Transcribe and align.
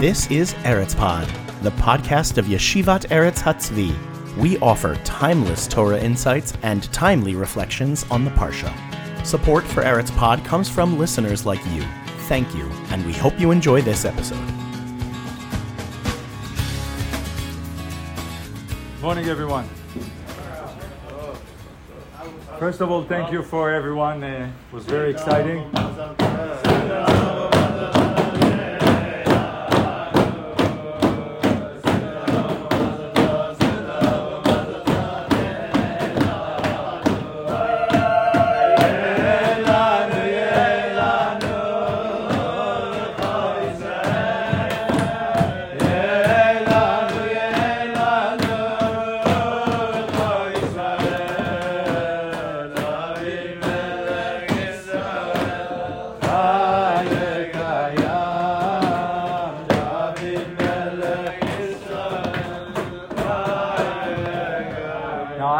This 0.00 0.30
is 0.30 0.54
Eretz 0.62 0.96
Pod, 0.96 1.26
the 1.62 1.72
podcast 1.72 2.38
of 2.38 2.44
Yeshivat 2.44 3.08
Eretz 3.08 3.42
Hatzvi. 3.42 3.92
We 4.36 4.56
offer 4.58 4.94
timeless 5.02 5.66
Torah 5.66 5.98
insights 5.98 6.52
and 6.62 6.84
timely 6.92 7.34
reflections 7.34 8.06
on 8.08 8.24
the 8.24 8.30
Parsha. 8.30 8.72
Support 9.26 9.64
for 9.64 9.82
Eretz 9.82 10.16
Pod 10.16 10.44
comes 10.44 10.68
from 10.68 11.00
listeners 11.00 11.44
like 11.44 11.58
you. 11.72 11.82
Thank 12.28 12.54
you, 12.54 12.70
and 12.90 13.04
we 13.06 13.12
hope 13.12 13.40
you 13.40 13.50
enjoy 13.50 13.82
this 13.82 14.04
episode. 14.04 14.38
Morning, 19.02 19.26
everyone. 19.26 19.68
First 22.60 22.80
of 22.80 22.92
all, 22.92 23.02
thank 23.02 23.32
you 23.32 23.42
for 23.42 23.72
everyone. 23.72 24.22
Uh, 24.22 24.48
it 24.70 24.72
was 24.72 24.84
very 24.84 25.10
exciting. 25.10 25.68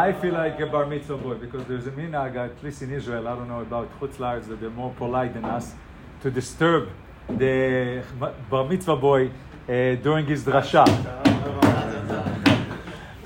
I 0.08 0.12
feel 0.14 0.32
like 0.32 0.58
a 0.58 0.66
bar 0.66 0.86
mitzvah 0.86 1.18
boy 1.18 1.34
because 1.34 1.66
there's 1.66 1.86
a 1.86 1.90
minhag, 1.90 2.34
at 2.36 2.64
least 2.64 2.80
in 2.80 2.90
Israel, 2.90 3.28
I 3.28 3.34
don't 3.36 3.46
know 3.46 3.60
about 3.60 3.90
Chutz 4.00 4.14
La'aretz, 4.14 4.48
that 4.48 4.58
they're 4.58 4.70
more 4.70 4.90
polite 4.94 5.34
than 5.34 5.44
us, 5.44 5.74
to 6.22 6.30
disturb 6.30 6.88
the 7.28 8.02
bar 8.48 8.64
mitzvah 8.64 8.96
boy 8.96 9.26
uh, 9.26 9.96
during 9.96 10.24
his 10.24 10.44
drasha. 10.44 10.86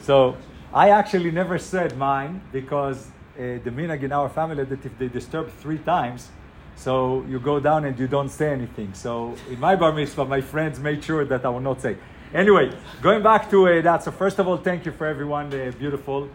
So 0.01 0.37
I 0.75 0.91
actually 0.91 1.31
never 1.31 1.57
said 1.57 1.97
mine 1.97 2.43
because 2.51 3.07
uh, 3.07 3.63
the 3.63 3.71
minhag 3.71 4.03
in 4.03 4.11
our 4.11 4.29
family 4.29 4.65
that 4.65 4.85
if 4.85 4.99
they 4.99 5.07
disturb 5.07 5.53
three 5.53 5.79
times, 5.79 6.31
so 6.75 7.25
you 7.29 7.39
go 7.39 7.61
down 7.61 7.85
and 7.85 7.97
you 7.97 8.09
don't 8.09 8.29
say 8.29 8.51
anything. 8.51 8.93
So 8.95 9.37
in 9.49 9.61
my 9.61 9.77
bar 9.77 9.93
mitzvah, 9.93 10.25
my 10.25 10.41
friends 10.41 10.81
made 10.81 11.05
sure 11.05 11.25
that 11.27 11.45
I 11.45 11.49
will 11.49 11.61
not 11.61 11.81
say. 11.81 11.97
Anyway, 12.35 12.73
going 13.01 13.23
back 13.23 13.49
to 13.51 13.69
uh, 13.69 13.83
that. 13.83 14.03
So 14.03 14.11
first 14.11 14.41
of 14.41 14.49
all, 14.49 14.57
thank 14.57 14.85
you 14.85 14.91
for 14.91 15.07
everyone, 15.07 15.47
uh, 15.55 15.71
beautiful, 15.79 16.29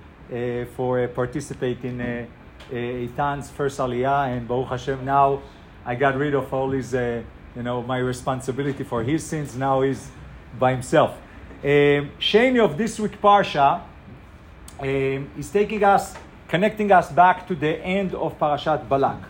for 0.76 1.04
uh, 1.04 1.08
participating 1.08 2.00
in 2.00 2.02
uh, 2.02 2.26
uh, 2.70 2.76
Eitan's 2.76 3.50
first 3.50 3.80
aliyah, 3.80 4.36
and 4.36 4.48
Baruch 4.48 4.70
Hashem. 4.70 5.06
Now 5.06 5.42
I 5.86 5.96
got 5.96 6.18
rid 6.18 6.34
of 6.34 6.54
all 6.54 6.72
his, 6.72 6.94
uh, 6.94 7.24
you 7.56 7.64
know, 7.64 7.82
my 7.82 7.98
responsibility 8.00 8.84
for 8.84 9.04
his 9.04 9.24
sins. 9.26 9.56
Now 9.56 9.82
he's 9.82 10.10
by 10.60 10.72
himself. 10.74 11.12
Um, 11.64 12.12
Sheni 12.20 12.64
of 12.64 12.78
this 12.78 13.00
week 13.00 13.22
parsha 13.22 13.82
um, 14.80 15.32
is 15.38 15.50
taking 15.50 15.84
us, 15.84 16.14
connecting 16.48 16.92
us 16.92 17.12
back 17.12 17.48
to 17.48 17.56
the 17.56 17.80
end 17.80 18.14
of 18.14 18.38
Parashat 18.38 18.88
Balak. 18.88 19.22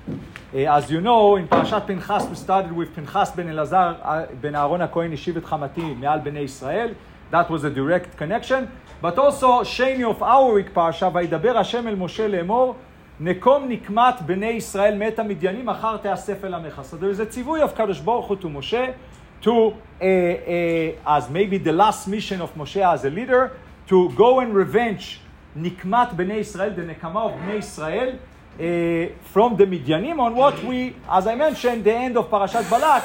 Uh, 0.54 0.58
as 0.58 0.90
you 0.90 1.00
know, 1.02 1.36
in 1.36 1.48
Parashat 1.48 1.86
Pinchas, 1.86 2.28
we 2.28 2.36
started 2.36 2.72
with 2.72 2.94
Pinchas 2.96 3.32
ben 3.32 3.48
Elazar 3.48 4.00
uh, 4.04 4.26
ben 4.34 4.56
Aaron 4.56 4.82
HaKohen 4.82 5.12
Yeshivet 5.14 5.42
Chamati 5.42 5.98
Me'al 5.98 6.20
Bnei 6.22 6.44
Israel. 6.44 6.96
That 7.32 7.50
was 7.50 7.64
a 7.64 7.70
direct 7.70 8.18
connection. 8.18 8.70
But 9.02 9.18
also, 9.20 9.64
Sheni 9.64 10.04
of 10.10 10.22
our 10.24 10.54
week 10.54 10.74
parsha, 10.74 11.12
וידבר 11.14 11.58
השם 11.58 11.88
אל 11.88 11.96
משה 11.96 12.28
לאמור, 12.28 12.76
נקום 13.20 13.70
נקמת 13.70 14.22
בני 14.26 14.46
ישראל 14.46 14.98
מת 14.98 15.20
המדיינים, 15.20 15.70
אחר 15.70 15.98
תאסף 15.98 16.46
אל 16.46 16.54
So 16.84 16.98
there 16.98 17.10
is 17.10 17.20
a 17.20 17.26
tzivui 17.26 17.62
of 17.62 17.76
Kadosh 17.76 18.04
Baruch 18.04 18.26
Hu 18.26 18.36
to 18.38 18.48
Moshe, 18.48 18.94
to, 19.42 19.52
uh, 19.52 20.06
uh, 20.06 21.18
as 21.18 21.30
maybe 21.30 21.58
the 21.58 21.72
last 21.72 22.08
mission 22.08 22.42
of 22.42 22.54
Moshe 22.56 22.82
as 22.82 23.06
a 23.06 23.10
leader, 23.10 23.52
to 23.88 24.10
go 24.16 24.40
and 24.40 24.54
revenge 24.54 25.22
Nikmat 25.58 26.16
Bnei 26.16 26.40
Israel, 26.40 26.72
the 26.72 26.84
Nekama 26.84 27.26
of 27.26 27.32
Bnei 27.40 27.60
Israel 27.60 28.20
uh, 28.60 29.14
from 29.32 29.56
the 29.56 29.66
Midianim 29.66 30.20
on 30.20 30.36
what 30.36 30.64
we, 30.64 30.96
as 31.10 31.28
I 31.28 31.36
mentioned, 31.36 31.84
the 31.84 31.94
end 31.94 32.18
of 32.18 32.30
Parashat 32.30 32.70
Balak, 32.70 33.04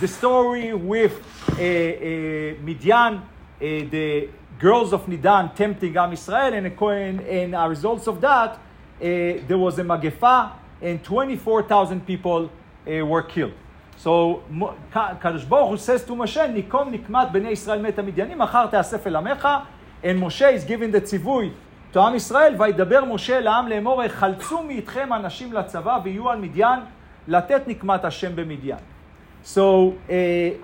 the 0.00 0.08
story 0.08 0.74
with 0.74 1.12
uh, 1.50 1.54
uh, 1.54 2.62
Midian 2.62 3.22
uh, 3.60 3.90
the 3.90 4.28
girls 4.58 4.92
of 4.92 5.06
Midian 5.08 5.50
tempting 5.54 5.96
Am 5.96 6.12
Israel, 6.12 6.54
and, 6.54 6.66
according, 6.66 7.20
and 7.20 7.54
as 7.54 7.66
a 7.66 7.68
result 7.68 8.08
of 8.08 8.20
that, 8.20 8.50
uh, 8.54 8.58
there 9.00 9.58
was 9.58 9.78
a 9.78 9.82
magefa, 9.82 10.52
and 10.80 11.02
24,000 11.02 12.06
people 12.06 12.50
uh, 12.86 13.04
were 13.04 13.22
killed. 13.22 13.52
So 13.96 14.44
Kadosh 14.92 15.48
Baruch 15.48 15.70
Hu 15.70 15.76
says 15.76 16.04
to 16.04 16.12
Moshe, 16.12 16.54
Nikom 16.54 16.96
nikmat 16.96 17.32
bnei 17.32 17.52
Israel 17.52 17.80
met 17.80 17.98
המדיינים, 17.98 18.42
אחר 18.42 18.66
תאסף 18.66 19.06
אל 19.06 19.16
And 20.02 20.20
Moshe 20.20 20.52
is 20.52 20.64
giving 20.64 20.92
the 20.92 21.00
tzivui 21.00 21.50
to 21.92 21.98
עם 21.98 22.14
ישראל, 22.14 22.54
וידבר 22.58 23.04
משה 23.04 23.38
אל 23.38 23.46
העם 23.46 23.68
לאמור, 23.68 24.08
חלצו 24.08 24.62
מאיתכם 24.62 25.12
אנשים 25.12 25.52
לצבא 25.52 25.98
ויהיו 26.04 26.30
על 26.30 26.38
מדיין, 26.38 26.80
לתת 27.28 27.68
נקמת 27.68 28.04
השם 28.04 28.36
במדיין. 28.36 28.78
So 29.44 29.94
uh, 30.08 30.10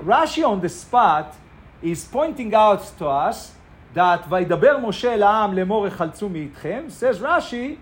Rashi 0.06 0.44
on 0.44 0.60
the 0.60 0.68
spot 0.68 1.34
is 1.81 2.05
pointing 2.05 2.53
out 2.53 2.81
to 2.99 3.05
us 3.07 3.53
that 3.95 4.29
וידבר 4.29 4.77
משה 4.77 5.15
לעם 5.15 5.53
לאמור 5.53 5.87
החלצו 5.87 6.29
מאיתכם, 6.29 6.83
says 6.89 7.21
Rashi, 7.21 7.75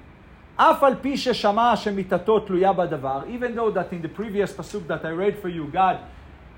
אף 0.57 0.83
על 0.83 0.95
פי 1.01 1.17
ששמע 1.17 1.75
שמיתתו 1.75 2.39
תלויה 2.39 2.73
בדבר, 2.73 3.21
even 3.27 3.55
though 3.55 3.71
that 3.71 3.93
in 3.93 4.01
the 4.01 4.09
previous 4.09 4.51
pasuk 4.53 4.87
that 4.87 5.05
I 5.05 5.11
read 5.11 5.37
for 5.41 5.49
you, 5.49 5.67
God 5.71 5.97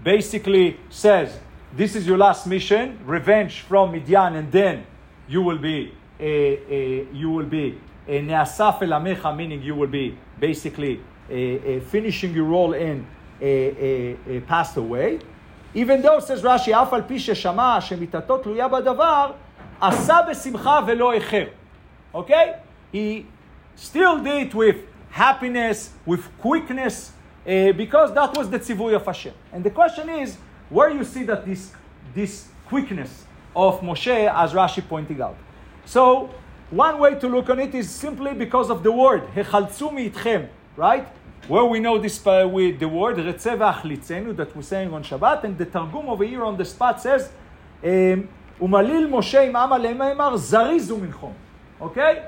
basically 0.04 0.78
says, 0.90 1.38
this 1.76 1.96
is 1.96 2.08
your 2.08 2.18
last 2.18 2.48
mission, 2.48 2.98
revenge 3.06 3.62
from 3.62 3.92
Midian, 3.92 4.36
and 4.36 4.52
then 4.52 4.86
you 5.28 5.42
will 5.42 5.58
be, 5.58 5.94
uh, 6.20 6.24
uh, 6.24 6.26
you 7.14 7.30
will 7.30 7.46
be, 7.46 7.78
uh, 8.08 8.12
neasaf 8.12 8.82
el 8.82 8.90
amecha, 8.90 9.36
meaning 9.36 9.62
you 9.62 9.76
will 9.76 9.88
be 9.88 10.18
basically 10.40 11.00
uh, 11.30 11.34
uh, 11.34 11.80
finishing 11.82 12.34
your 12.34 12.46
role 12.46 12.74
in 12.74 13.06
uh, 13.42 13.46
uh, 13.46 14.38
uh, 14.38 14.40
passed 14.48 14.78
away. 14.78 15.20
Even 15.74 16.02
though, 16.02 16.20
says 16.20 16.44
Rashi, 16.44 16.74
אף 16.74 16.94
על 16.94 17.02
פי 17.02 17.20
ששמע 17.20 17.82
שמיתתו 17.82 18.38
תלויה 18.38 18.68
בדבר, 18.68 19.32
עשה 19.82 20.18
בשמחה 20.30 20.80
ולא 20.88 21.14
איחר. 21.14 21.46
Okay? 22.14 22.54
He 22.94 23.26
still 23.76 24.18
did 24.18 24.48
it 24.48 24.56
with 24.56 24.78
happiness, 25.12 25.92
with 26.06 26.24
quickness, 26.40 27.12
uh, 27.46 27.72
because 27.74 28.14
that 28.14 28.36
was 28.38 28.50
the 28.50 28.60
tzivui 28.60 28.96
of 28.96 29.06
Hashem. 29.06 29.34
And 29.54 29.64
the 29.64 29.70
question 29.70 30.10
is, 30.10 30.38
where 30.70 30.90
you 30.90 31.04
see 31.04 31.24
that 31.24 31.46
this, 31.46 31.72
this 32.14 32.48
quickness 32.68 33.26
of 33.56 33.82
Moshe, 33.82 34.32
as 34.34 34.54
Rashi 34.54 34.88
pointing 34.88 35.22
out. 35.22 35.38
So, 35.86 36.30
one 36.70 37.00
way 37.00 37.16
to 37.16 37.28
look 37.28 37.50
on 37.50 37.60
it 37.60 37.74
is 37.74 37.90
simply 37.90 38.34
because 38.34 38.70
of 38.70 38.84
the 38.84 38.92
word, 38.92 39.24
hechaltzu 39.34 39.92
mitchem, 39.92 40.48
right? 40.76 41.08
Where 41.49 41.65
we 41.65 41.79
know 41.81 41.99
this 41.99 42.19
by, 42.19 42.45
with 42.45 42.79
the 42.79 42.89
word, 42.89 43.17
retzeh 43.17 43.57
v'achlitzenu, 43.57 44.35
that 44.37 44.57
we're 44.57 44.63
saying 44.63 44.93
on 44.93 45.05
Shabbat, 45.05 45.45
and 45.45 45.59
the 45.59 45.67
Targum 45.67 46.09
over 46.09 46.25
here 46.25 46.43
on 46.45 46.57
the 46.57 46.65
spot 46.65 47.03
says, 47.03 47.31
um, 47.83 48.29
umalil 48.61 49.09
Moshe 49.09 49.47
im 49.47 49.55
ama 49.57 49.77
le'emar 49.77 50.33
zarizu 50.35 50.99
minchom. 50.99 51.35
Okay? 51.81 52.25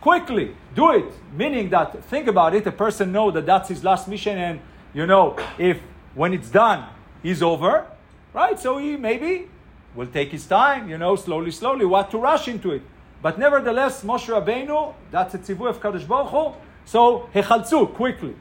quickly 0.00 0.56
do 0.74 0.92
it. 0.92 1.12
Meaning 1.36 1.68
that 1.70 2.04
think 2.04 2.26
about 2.26 2.54
it. 2.54 2.66
A 2.66 2.72
person 2.72 3.12
know 3.12 3.30
that 3.30 3.46
that's 3.46 3.68
his 3.68 3.84
last 3.84 4.08
mission 4.08 4.38
and 4.38 4.60
you 4.94 5.06
know 5.06 5.36
if 5.58 5.78
when 6.14 6.32
it's 6.32 6.50
done 6.50 6.88
he's 7.22 7.42
over 7.42 7.86
right? 8.32 8.58
So 8.58 8.78
he 8.78 8.96
maybe 8.96 9.48
will 9.94 10.06
take 10.06 10.30
his 10.30 10.46
time 10.46 10.88
you 10.88 10.98
know 10.98 11.16
slowly 11.16 11.50
slowly. 11.50 11.84
What 11.84 12.10
to 12.12 12.18
rush 12.18 12.48
into 12.48 12.72
it? 12.72 12.82
But 13.22 13.38
nevertheless 13.38 14.02
Moshe 14.02 14.26
Rabbeinu 14.26 14.94
that's 15.10 15.34
a 15.34 15.38
tzivui 15.38 15.68
of 15.68 15.80
Kadosh 15.80 16.06
Baruch 16.06 16.30
Hu. 16.30 16.52
So 16.84 17.28
hechalzu 17.34 17.92
quickly 17.94 18.34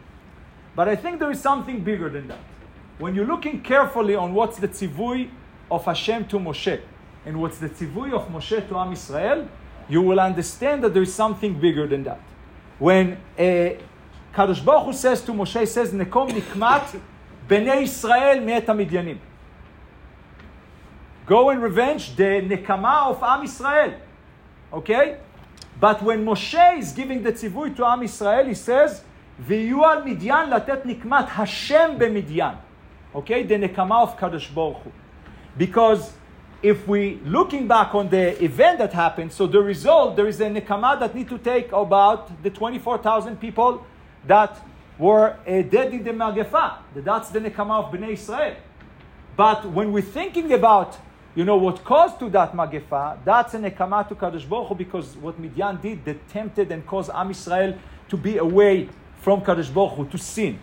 but 0.80 0.88
I 0.88 0.96
think 0.96 1.20
there 1.20 1.30
is 1.30 1.42
something 1.42 1.81
bigger 1.84 2.08
than 2.08 2.30
that 2.30 2.40
when 3.00 3.14
you're 3.14 3.26
looking 3.26 3.62
carefully 3.62 4.16
on 4.16 4.34
what's 4.34 4.58
the 4.60 4.70
tzivui 4.70 5.30
of 5.70 5.84
Hashem 5.84 6.30
to 6.30 6.40
Moshe 6.40 6.80
and 7.26 7.42
what's 7.42 7.58
the 7.58 7.68
tzivui 7.68 8.14
of 8.14 8.30
Moshe 8.30 8.66
to 8.70 8.78
Am 8.78 8.94
Israel 8.94 9.50
you 9.90 10.02
will 10.02 10.22
understand 10.22 10.81
that 10.86 10.94
there 10.94 11.04
is 11.04 11.14
something 11.14 11.60
bigger 11.60 11.86
than 11.86 12.04
that. 12.04 12.22
When 12.78 13.18
uh, 13.38 13.42
Kadosh 14.34 14.64
Baruch 14.64 14.86
Hu 14.86 14.94
says 14.94 15.22
to 15.24 15.34
Moshe, 15.34 15.60
he 15.60 15.66
says, 15.66 15.92
Nekom 15.92 16.30
nikmat 16.30 16.98
bnei 17.50 17.81
Israel 17.81 18.40
me'et 18.40 18.66
hamidyanim. 18.66 19.18
Go 21.26 21.50
and 21.50 21.62
revenge 21.62 22.16
the 22.16 22.42
nekama 22.42 23.08
of 23.08 23.22
Am 23.22 23.44
Israel. 23.44 23.96
Okay? 24.72 25.18
But 25.78 26.02
when 26.02 26.24
Moshe 26.24 26.80
is 26.80 26.94
giving 26.94 27.22
the 27.22 27.34
tzivui 27.34 27.76
to 27.76 27.86
Am 27.86 28.02
Israel, 28.04 28.46
he 28.46 28.54
says, 28.54 29.04
ויהיו 29.41 29.85
על 29.85 30.05
מדיין 30.05 30.51
לתת 30.51 30.87
נקמת 30.87 31.25
השם 31.37 31.91
במדיין. 31.99 32.55
Okay? 33.15 33.43
The 33.43 33.59
nekama 33.59 34.03
of 34.03 34.17
Kadosh 34.19 34.53
Baruch 34.55 34.79
Hu. 34.85 34.93
Because 35.56 36.12
if 36.62 36.89
we 36.89 37.21
looking 37.25 37.69
back 37.69 37.95
on 37.95 38.09
the 38.09 38.43
event 38.43 38.79
that 38.79 38.93
happened, 38.93 39.33
so 39.33 39.47
the 39.47 39.61
result, 39.61 40.17
there 40.17 40.27
is 40.27 40.41
a 40.41 40.47
nekama 40.47 40.99
that 40.99 41.15
need 41.15 41.29
to 41.29 41.39
take 41.39 41.71
about 41.73 42.43
the 42.43 42.51
24,000 42.51 43.41
people 43.41 43.85
that 44.27 44.61
were 44.99 45.37
uh, 45.47 45.62
dead 45.62 45.93
in 45.93 46.03
the 46.03 46.11
Magefa. 46.11 46.79
That's 46.95 47.31
the 47.31 47.41
nekama 47.41 47.85
of 47.85 47.93
Bnei 47.93 48.12
Israel. 48.12 48.56
But 49.37 49.69
when 49.71 49.93
we're 49.93 50.03
thinking 50.03 50.53
about, 50.53 50.97
you 51.35 51.45
know, 51.45 51.56
what 51.56 51.85
caused 51.85 52.19
to 52.21 52.31
that 52.31 52.53
Magefa, 52.53 53.19
that's 53.25 53.55
a 53.55 53.59
nekama 53.59 54.09
to 54.09 54.15
Kadosh 54.15 54.49
Baruch 54.49 54.69
Hu 54.69 54.75
because 54.75 55.17
what 55.17 55.39
Midian 55.39 55.81
did, 55.81 56.05
they 56.05 56.15
tempted 56.31 56.71
and 56.73 56.87
caused 56.87 57.11
Am 57.12 57.31
Israel 57.31 57.77
to 58.09 58.17
be 58.17 58.39
away 58.39 58.89
from 59.21 59.42
Kadosh 59.42 59.74
Baruch 59.74 59.94
Hu 59.94 60.06
to 60.07 60.18
sin. 60.18 60.60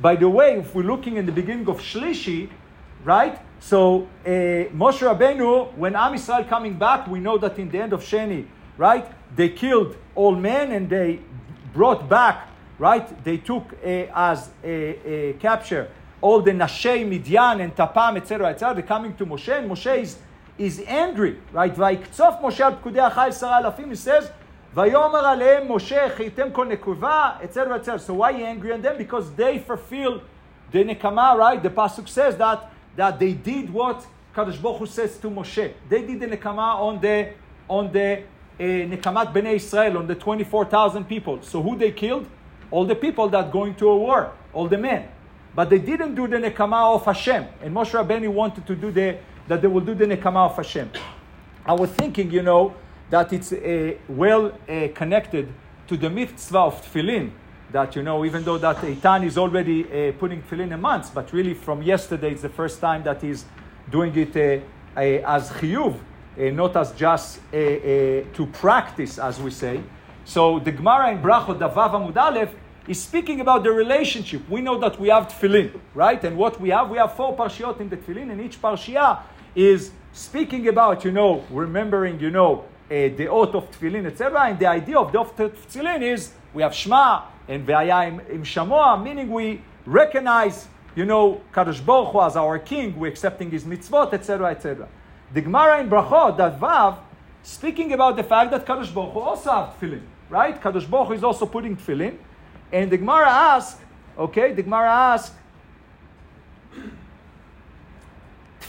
By 0.00 0.16
the 0.16 0.28
way, 0.28 0.58
if 0.58 0.74
we're 0.74 0.82
looking 0.82 1.16
in 1.16 1.26
the 1.26 1.32
beginning 1.32 1.68
of 1.68 1.80
Shlishi, 1.80 2.50
right? 3.04 3.38
So 3.60 4.08
uh, 4.24 4.28
Moshe 4.28 5.00
Rabbeinu, 5.00 5.74
when 5.74 5.96
Am 5.96 6.12
Yisrael 6.12 6.48
coming 6.48 6.78
back, 6.78 7.08
we 7.08 7.20
know 7.20 7.38
that 7.38 7.58
in 7.58 7.70
the 7.70 7.80
end 7.80 7.92
of 7.92 8.02
Sheni, 8.02 8.46
right? 8.76 9.06
They 9.34 9.48
killed 9.48 9.96
all 10.14 10.34
men 10.34 10.72
and 10.72 10.88
they 10.88 11.20
brought 11.72 12.08
back, 12.08 12.48
right? 12.78 13.24
They 13.24 13.38
took 13.38 13.72
uh, 13.72 14.06
as 14.14 14.50
a, 14.62 15.08
a, 15.08 15.32
capture 15.34 15.90
all 16.20 16.40
the 16.40 16.50
Nashei, 16.50 17.06
Midian, 17.06 17.60
and 17.60 17.76
Tapam, 17.76 18.16
etc., 18.16 18.48
etc. 18.48 18.74
They're 18.74 18.82
coming 18.82 19.14
to 19.16 19.26
Moshe, 19.26 19.56
and 19.56 19.70
Moshe 19.70 20.02
is, 20.02 20.16
is 20.58 20.82
angry, 20.86 21.38
right? 21.52 21.76
He 21.76 22.04
says, 23.94 24.30
so 24.76 24.82
why 24.82 24.90
are 28.30 28.36
you 28.36 28.44
angry 28.44 28.72
on 28.72 28.82
them? 28.82 28.98
Because 28.98 29.32
they 29.32 29.58
fulfill 29.58 30.20
the 30.70 30.84
nekama, 30.84 31.34
right? 31.34 31.62
The 31.62 31.70
pasuk 31.70 32.06
says 32.06 32.36
that 32.36 32.70
that 32.94 33.18
they 33.18 33.32
did 33.32 33.72
what 33.72 34.06
Kadosh 34.34 34.60
Baruch 34.60 34.80
Hu 34.80 34.86
says 34.86 35.16
to 35.16 35.30
Moshe. 35.30 35.72
They 35.88 36.02
did 36.02 36.20
the 36.20 36.26
nekama 36.26 36.74
on 36.74 37.00
the 37.00 37.30
on 37.66 37.90
the 37.90 38.18
uh, 38.18 38.62
nekamat 38.62 39.32
bnei 39.32 39.54
Israel 39.54 39.96
on 39.96 40.06
the 40.06 40.14
twenty 40.14 40.44
four 40.44 40.66
thousand 40.66 41.06
people. 41.06 41.40
So 41.40 41.62
who 41.62 41.78
they 41.78 41.92
killed? 41.92 42.28
All 42.70 42.84
the 42.84 42.96
people 42.96 43.30
that 43.30 43.50
going 43.50 43.76
to 43.76 43.88
a 43.88 43.96
war, 43.96 44.34
all 44.52 44.68
the 44.68 44.76
men. 44.76 45.08
But 45.54 45.70
they 45.70 45.78
didn't 45.78 46.14
do 46.14 46.28
the 46.28 46.36
nekama 46.36 46.96
of 46.96 47.06
Hashem. 47.06 47.46
And 47.62 47.74
Moshe 47.74 47.92
Rabbeinu 47.92 48.28
wanted 48.28 48.66
to 48.66 48.76
do 48.76 48.90
the 48.90 49.16
that 49.48 49.62
they 49.62 49.68
will 49.68 49.80
do 49.80 49.94
the 49.94 50.04
nekama 50.04 50.50
of 50.50 50.56
Hashem. 50.56 50.90
I 51.64 51.72
was 51.72 51.88
thinking, 51.92 52.30
you 52.30 52.42
know 52.42 52.74
that 53.10 53.32
it's 53.32 53.52
uh, 53.52 53.94
well 54.08 54.46
uh, 54.46 54.88
connected 54.94 55.52
to 55.86 55.96
the 55.96 56.10
mitzvah 56.10 56.58
of 56.58 56.84
tefillin 56.84 57.30
that 57.72 57.96
you 57.96 58.02
know, 58.02 58.24
even 58.24 58.44
though 58.44 58.58
that 58.58 58.76
Eitan 58.76 59.24
is 59.24 59.36
already 59.36 59.84
uh, 59.84 60.12
putting 60.12 60.42
tefillin 60.42 60.72
a 60.72 60.76
month, 60.76 61.12
but 61.14 61.32
really 61.32 61.54
from 61.54 61.82
yesterday 61.82 62.30
it's 62.30 62.42
the 62.42 62.48
first 62.48 62.80
time 62.80 63.02
that 63.02 63.20
he's 63.20 63.44
doing 63.90 64.14
it 64.16 64.36
uh, 64.36 64.64
uh, 64.96 65.36
as 65.36 65.50
chiyuv, 65.50 65.94
uh, 65.94 66.42
not 66.50 66.76
as 66.76 66.92
just 66.92 67.40
to 67.50 68.48
practice, 68.52 69.18
as 69.18 69.40
we 69.40 69.50
say. 69.50 69.80
So 70.24 70.58
the 70.58 70.72
Gemara 70.72 71.12
in 71.12 71.22
Brachot 71.22 71.58
Davav 71.58 71.92
Amud 71.92 72.16
Aleph 72.16 72.54
is 72.88 73.02
speaking 73.02 73.40
about 73.40 73.64
the 73.64 73.72
relationship. 73.72 74.48
We 74.48 74.60
know 74.60 74.78
that 74.78 74.98
we 74.98 75.08
have 75.08 75.28
tefillin, 75.28 75.78
right? 75.94 76.22
And 76.22 76.36
what 76.36 76.60
we 76.60 76.70
have, 76.70 76.88
we 76.88 76.98
have 76.98 77.14
four 77.14 77.36
parshiot 77.36 77.80
in 77.80 77.88
the 77.88 77.96
tefillin, 77.96 78.30
and 78.30 78.40
each 78.40 78.60
parshia 78.60 79.20
is 79.54 79.90
speaking 80.12 80.68
about, 80.68 81.04
you 81.04 81.12
know, 81.12 81.44
remembering, 81.50 82.20
you 82.20 82.30
know, 82.30 82.64
the 82.88 83.28
oath 83.28 83.54
of 83.54 83.70
tefillin, 83.70 84.06
etc. 84.06 84.40
And 84.42 84.58
the 84.58 84.66
idea 84.66 84.98
of 84.98 85.12
the 85.12 85.18
oath 85.18 85.38
of 85.40 85.66
tefillin 85.66 86.02
is 86.02 86.32
we 86.54 86.62
have 86.62 86.74
Shema, 86.74 87.22
and 87.48 87.66
Ve'aya 87.66 88.08
im, 88.08 88.20
im 88.30 88.42
Shamoa, 88.42 89.02
meaning 89.02 89.30
we 89.30 89.60
recognize, 89.84 90.68
you 90.94 91.04
know, 91.04 91.40
Kadosh 91.52 91.84
Baruch 91.84 92.12
Hu 92.12 92.20
as 92.20 92.36
our 92.36 92.58
king, 92.58 92.98
we're 92.98 93.08
accepting 93.08 93.50
his 93.50 93.64
mitzvot, 93.64 94.12
etc., 94.12 94.50
etc. 94.50 94.88
The 95.32 95.40
Gemara 95.40 95.80
in 95.80 95.88
Brachot, 95.88 96.36
that 96.38 96.58
Vav, 96.58 96.98
speaking 97.42 97.92
about 97.92 98.16
the 98.16 98.24
fact 98.24 98.50
that 98.50 98.66
Kadosh 98.66 98.92
Baruch 98.92 99.12
Hu 99.12 99.20
also 99.20 99.50
have 99.50 99.78
tefillin, 99.78 100.02
right? 100.28 100.60
Kadosh 100.60 100.88
Baruch 100.88 101.08
Hu 101.08 101.14
is 101.14 101.24
also 101.24 101.46
putting 101.46 101.76
tefillin, 101.76 102.16
and 102.72 102.90
the 102.90 102.96
Gemara 102.96 103.28
asks, 103.28 103.80
okay, 104.18 104.52
the 104.52 104.62
Gemara 104.62 104.90
asks, 104.90 105.34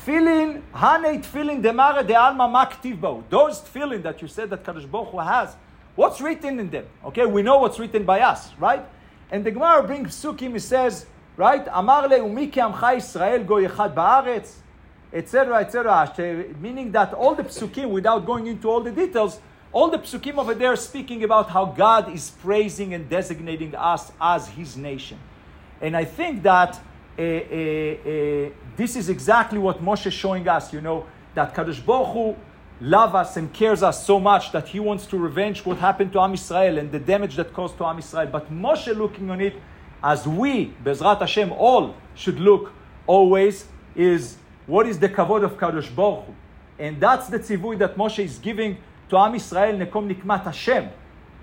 tefillin, 0.07 0.62
hane 0.74 1.21
tefillin 1.21 1.62
demare 1.62 2.07
de 2.07 2.15
alma 2.15 2.48
maktiv 2.48 3.24
Those 3.30 3.62
tefillin 3.62 4.04
that 4.04 4.21
you 4.21 4.27
said 4.27 4.50
that 4.50 4.63
Kadosh 4.63 4.89
Baruch 4.89 5.09
Hu 5.09 5.19
has, 5.19 5.56
What's 5.98 6.21
written 6.21 6.59
in 6.59 6.69
them? 6.69 6.86
Okay, 7.06 7.25
we 7.25 7.42
know 7.42 7.57
what's 7.57 7.80
written 7.80 8.04
by 8.04 8.21
us, 8.21 8.54
right? 8.59 8.86
And 9.31 9.44
the 9.44 9.50
Gemara 9.50 9.81
brings 9.81 10.15
Sukkim, 10.15 10.54
he 10.54 10.59
says, 10.59 11.07
right? 11.36 11.68
Amar 11.71 12.07
le 12.07 12.19
umike 12.19 12.54
amcha 12.54 12.98
Israel 12.98 13.44
go 13.44 13.56
yechad 13.56 13.95
ba'aretz, 13.95 14.57
etc., 15.12 15.57
etc. 15.62 16.54
Meaning 16.62 16.92
that 16.92 17.15
all 17.15 17.33
the 17.33 17.44
psukim, 17.44 17.89
without 17.89 18.27
going 18.27 18.45
into 18.45 18.69
all 18.69 18.81
the 18.81 18.92
details, 18.92 19.39
all 19.71 19.89
the 19.89 19.98
psukim 19.98 20.38
over 20.38 20.54
there 20.54 20.75
speaking 20.75 21.24
about 21.24 21.50
how 21.50 21.65
God 21.65 22.13
is 22.13 22.30
praising 22.30 22.94
and 22.94 23.09
designating 23.09 23.74
us 23.74 24.12
as 24.21 24.50
His 24.50 24.77
nation. 24.77 25.18
And 25.81 25.98
I 25.98 26.06
think 26.06 26.44
that 26.44 26.80
Eh, 27.17 27.23
eh, 27.23 27.97
eh, 28.05 28.49
this 28.75 28.95
is 28.95 29.09
exactly 29.09 29.57
what 29.57 29.83
Moshe 29.83 30.05
is 30.05 30.13
showing 30.13 30.47
us, 30.47 30.71
you 30.71 30.81
know, 30.81 31.05
that 31.33 31.55
Kadosh 31.55 31.83
Baruch 31.83 32.13
Hu 32.13 32.35
love 32.79 33.15
us 33.15 33.37
and 33.37 33.51
cares 33.51 33.81
us 33.81 34.05
so 34.05 34.19
much 34.19 34.51
that 34.51 34.67
he 34.67 34.79
wants 34.79 35.07
to 35.07 35.17
revenge 35.17 35.65
what 35.65 35.77
happened 35.77 36.13
to 36.13 36.19
Am 36.19 36.35
Israel 36.35 36.77
and 36.77 36.91
the 36.91 36.99
damage 36.99 37.35
that 37.37 37.53
caused 37.53 37.75
to 37.79 37.85
Am 37.85 37.97
Israel. 37.97 38.27
But 38.27 38.53
Moshe 38.53 38.95
looking 38.95 39.31
on 39.31 39.41
it 39.41 39.55
as 40.03 40.27
we, 40.27 40.73
Bezrat 40.83 41.19
Hashem, 41.19 41.51
all 41.53 41.95
should 42.13 42.39
look 42.39 42.71
always 43.07 43.65
is 43.95 44.37
what 44.67 44.85
is 44.85 44.99
the 44.99 45.09
kavod 45.09 45.43
of 45.43 45.57
Kadosh 45.57 45.93
Baruch 45.95 46.25
Hu. 46.25 46.35
And 46.77 47.01
that's 47.01 47.29
the 47.29 47.39
tzivui 47.39 47.79
that 47.79 47.95
Moshe 47.97 48.23
is 48.23 48.37
giving 48.37 48.77
to 49.09 49.17
Am 49.17 49.33
Israel, 49.33 49.75
Nekom 49.75 50.13
Nikmat 50.13 50.43
Hashem. 50.43 50.89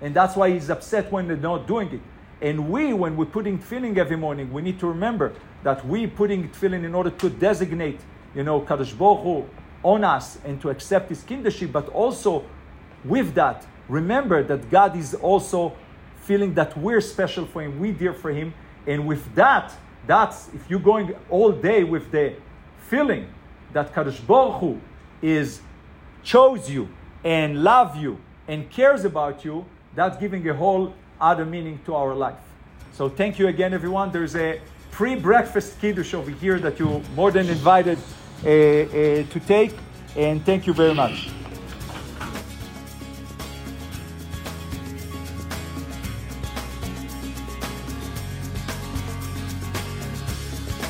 And 0.01 0.15
that's 0.15 0.37
why 0.37 0.51
he's 0.51 0.69
upset 0.69 1.11
when 1.11 1.27
they're 1.27 1.35
not 1.35 1.67
doing 1.67 1.91
it. 1.91 2.01
And 2.41 2.69
we, 2.69 2.93
when 2.93 3.15
we're 3.15 3.25
putting 3.25 3.59
tefillin 3.59 3.97
every 3.97 4.17
morning, 4.17 4.51
we 4.51 4.61
need 4.61 4.79
to 4.79 4.87
remember 4.87 5.33
that 5.63 5.85
we 5.85 6.07
putting 6.07 6.49
tefillin 6.49 6.83
in 6.83 6.93
order 6.93 7.09
to 7.09 7.29
designate, 7.29 7.99
you 8.35 8.43
know, 8.43 8.61
Kadosh 8.61 8.97
Baruch 8.97 9.23
Hu, 9.23 9.49
on 9.83 10.03
us 10.03 10.39
and 10.43 10.59
to 10.61 10.69
accept 10.69 11.09
his 11.09 11.23
kingship, 11.23 11.71
but 11.71 11.87
also 11.89 12.43
with 13.03 13.35
that, 13.35 13.65
remember 13.87 14.43
that 14.43 14.69
God 14.69 14.97
is 14.97 15.13
also 15.13 15.73
feeling 16.23 16.55
that 16.55 16.75
we're 16.77 17.01
special 17.01 17.45
for 17.45 17.61
him, 17.61 17.79
we 17.79 17.91
dear 17.91 18.13
for 18.13 18.31
him. 18.31 18.53
And 18.87 19.07
with 19.07 19.35
that, 19.35 19.73
that's 20.07 20.49
if 20.49 20.69
you're 20.69 20.79
going 20.79 21.15
all 21.29 21.51
day 21.51 21.83
with 21.83 22.11
the 22.11 22.35
feeling 22.89 23.27
that 23.73 23.93
Kadosh 23.93 24.25
Baruch 24.25 24.59
Hu 24.59 24.81
is 25.21 25.61
chose 26.23 26.69
you 26.69 26.89
and 27.23 27.63
love 27.63 27.95
you 27.95 28.19
and 28.47 28.69
cares 28.69 29.05
about 29.05 29.45
you, 29.45 29.65
that's 29.93 30.17
giving 30.17 30.47
a 30.49 30.53
whole 30.53 30.93
other 31.19 31.45
meaning 31.45 31.79
to 31.85 31.95
our 31.95 32.13
life. 32.13 32.37
So 32.93 33.09
thank 33.09 33.39
you 33.39 33.47
again, 33.47 33.73
everyone. 33.73 34.11
There's 34.11 34.35
a 34.35 34.61
pre-breakfast 34.91 35.79
kiddush 35.81 36.13
over 36.13 36.31
here 36.31 36.59
that 36.59 36.79
you're 36.79 37.01
more 37.15 37.31
than 37.31 37.49
invited 37.49 37.97
uh, 38.43 38.49
uh, 38.49 39.23
to 39.23 39.39
take. 39.45 39.73
And 40.15 40.45
thank 40.45 40.65
you 40.65 40.73
very 40.73 40.93
much. 40.93 41.29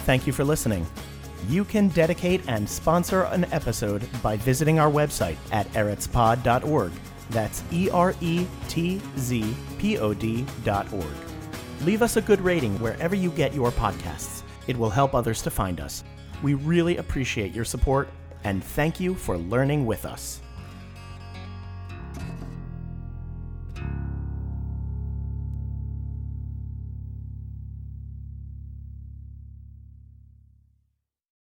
Thank 0.05 0.27
you 0.27 0.33
for 0.33 0.43
listening. 0.43 0.85
You 1.49 1.65
can 1.65 1.87
dedicate 1.89 2.41
and 2.47 2.69
sponsor 2.69 3.23
an 3.23 3.45
episode 3.51 4.07
by 4.21 4.37
visiting 4.37 4.77
our 4.77 4.89
website 4.89 5.37
at 5.51 5.67
eretzpod.org. 5.73 6.91
That's 7.29 7.63
E 7.71 7.89
R 7.89 8.15
E 8.21 8.45
T 8.67 9.01
Z 9.17 9.55
P 9.77 9.97
O 9.97 10.13
D 10.13 10.45
dot 10.63 10.91
org. 10.93 11.05
Leave 11.81 12.01
us 12.01 12.17
a 12.17 12.21
good 12.21 12.41
rating 12.41 12.79
wherever 12.79 13.15
you 13.15 13.29
get 13.31 13.53
your 13.53 13.71
podcasts. 13.71 14.43
It 14.67 14.77
will 14.77 14.89
help 14.89 15.13
others 15.13 15.41
to 15.43 15.51
find 15.51 15.79
us. 15.79 16.03
We 16.41 16.53
really 16.53 16.97
appreciate 16.97 17.53
your 17.53 17.65
support 17.65 18.09
and 18.43 18.63
thank 18.63 18.99
you 18.99 19.15
for 19.15 19.37
learning 19.37 19.85
with 19.85 20.05
us. 20.05 20.41